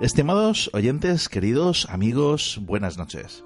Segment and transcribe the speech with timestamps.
[0.00, 3.42] Estimados oyentes, queridos amigos, buenas noches.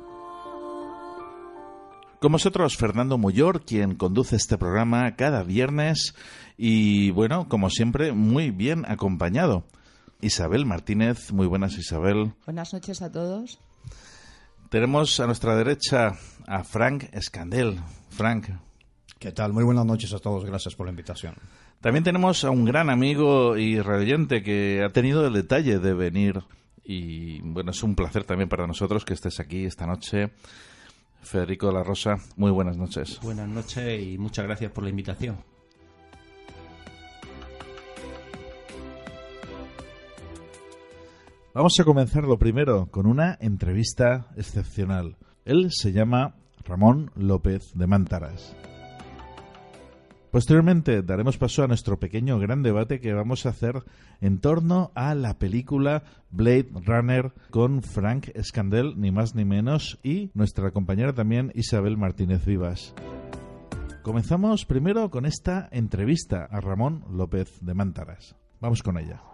[2.20, 6.14] Con vosotros, Fernando Muyor, quien conduce este programa cada viernes
[6.58, 9.64] y, bueno, como siempre, muy bien acompañado.
[10.20, 12.34] Isabel Martínez, muy buenas Isabel.
[12.44, 13.58] Buenas noches a todos.
[14.68, 17.80] Tenemos a nuestra derecha a Frank Escandel.
[18.10, 18.50] Frank.
[19.18, 19.54] ¿Qué tal?
[19.54, 21.34] Muy buenas noches a todos, gracias por la invitación.
[21.82, 26.40] También tenemos a un gran amigo y radioyente que ha tenido el detalle de venir
[26.84, 30.30] y bueno, es un placer también para nosotros que estés aquí esta noche.
[31.22, 33.18] Federico de la Rosa, muy buenas noches.
[33.20, 35.38] Buenas noches y muchas gracias por la invitación.
[41.52, 45.16] Vamos a comenzar lo primero con una entrevista excepcional.
[45.44, 48.54] Él se llama Ramón López de Mantaras.
[50.32, 53.82] Posteriormente daremos paso a nuestro pequeño gran debate que vamos a hacer
[54.22, 60.30] en torno a la película Blade Runner con Frank Scandel, ni más ni menos, y
[60.32, 62.94] nuestra compañera también Isabel Martínez Vivas.
[64.02, 68.34] Comenzamos primero con esta entrevista a Ramón López de Mántaras.
[68.58, 69.31] Vamos con ella.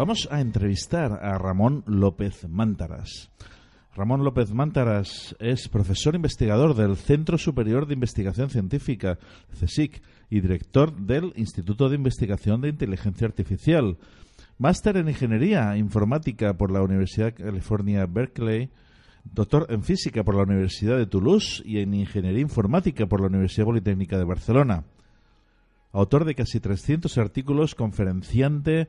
[0.00, 3.30] Vamos a entrevistar a Ramón López Mántaras.
[3.94, 9.18] Ramón López Mántaras es profesor investigador del Centro Superior de Investigación Científica,
[9.60, 10.00] CSIC,
[10.30, 13.98] y director del Instituto de Investigación de Inteligencia Artificial.
[14.56, 18.70] Máster en Ingeniería Informática por la Universidad de California, Berkeley.
[19.24, 23.66] Doctor en Física por la Universidad de Toulouse y en Ingeniería Informática por la Universidad
[23.66, 24.84] Politécnica de Barcelona.
[25.92, 28.88] Autor de casi 300 artículos, conferenciante,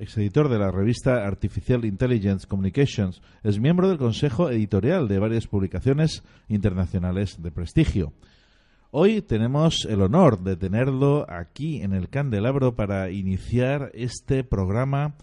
[0.00, 6.22] exeditor de la revista Artificial Intelligence Communications, es miembro del consejo editorial de varias publicaciones
[6.48, 8.12] internacionales de prestigio.
[8.90, 15.14] Hoy tenemos el honor de tenerlo aquí en el Candelabro para iniciar este programa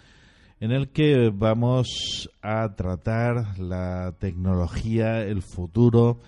[0.60, 6.20] en el que vamos a tratar la tecnología, el futuro.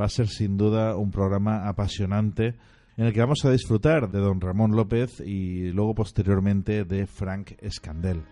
[0.00, 2.54] Va a ser sin duda un programa apasionante
[3.02, 7.54] en el que vamos a disfrutar de don Ramón López y luego posteriormente de Frank
[7.58, 8.22] Escandel.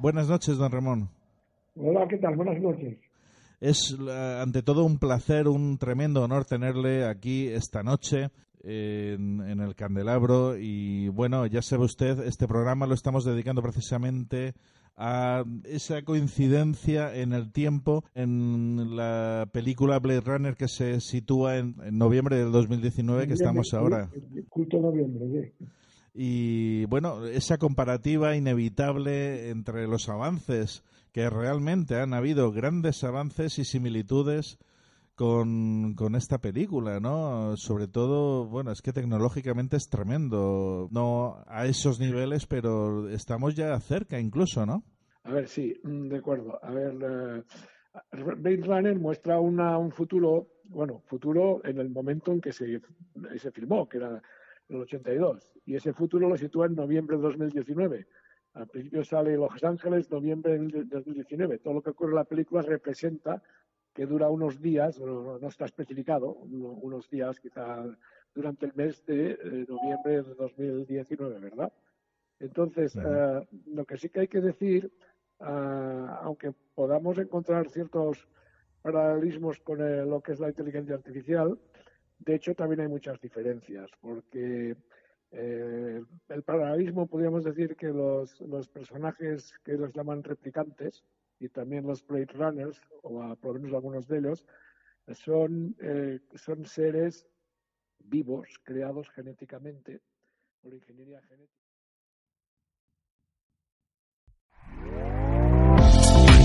[0.00, 1.08] Buenas noches, don Ramón.
[1.76, 2.34] Hola, ¿qué tal?
[2.34, 2.98] Buenas noches.
[3.60, 8.30] Es eh, ante todo un placer, un tremendo honor tenerle aquí esta noche
[8.64, 14.54] en, en, el candelabro y bueno, ya sabe usted, este programa lo estamos dedicando precisamente
[14.96, 21.76] a esa coincidencia en el tiempo en la película Blade Runner que se sitúa en,
[21.84, 24.10] en noviembre del 2019 que estamos ahora.
[24.48, 25.66] Culto noviembre, sí.
[26.18, 30.82] Y bueno, esa comparativa inevitable entre los avances,
[31.12, 34.58] que realmente han habido grandes avances y similitudes
[35.16, 37.56] con, con, esta película, ¿no?
[37.56, 43.78] Sobre todo, bueno, es que tecnológicamente es tremendo, no a esos niveles, pero estamos ya
[43.80, 44.84] cerca incluso, ¿no?
[45.24, 46.62] A ver, sí, de acuerdo.
[46.62, 52.40] A ver, uh, Blade Runner muestra una, un futuro, bueno, futuro en el momento en
[52.40, 52.80] que se,
[53.36, 54.22] se filmó, que era
[54.68, 58.06] el 82, y ese futuro lo sitúa en noviembre de 2019.
[58.52, 61.58] Al principio sale Los Ángeles, noviembre de 2019.
[61.58, 63.42] Todo lo que ocurre en la película representa
[63.96, 67.82] que dura unos días, no, no está especificado, unos días quizá
[68.34, 71.72] durante el mes de eh, noviembre de 2019, ¿verdad?
[72.38, 74.92] Entonces, uh, lo que sí que hay que decir,
[75.40, 78.28] uh, aunque podamos encontrar ciertos
[78.82, 81.58] paralelismos con el, lo que es la inteligencia artificial,
[82.18, 84.76] de hecho también hay muchas diferencias, porque
[85.30, 91.02] eh, el paralelismo podríamos decir que los, los, personajes que los llaman replicantes
[91.38, 94.46] y también los Blade Runners, o a, por lo menos algunos de ellos,
[95.12, 97.26] son, eh, son seres
[97.98, 100.00] vivos, creados genéticamente
[100.62, 101.66] por ingeniería genética.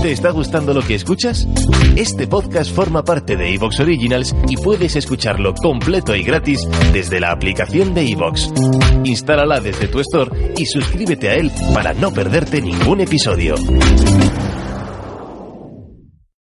[0.02, 1.46] ¿Te está gustando lo que escuchas?
[1.96, 7.30] Este podcast forma parte de Evox Originals y puedes escucharlo completo y gratis desde la
[7.30, 8.52] aplicación de Evox.
[9.04, 13.54] Instálala desde tu store y suscríbete a él para no perderte ningún episodio.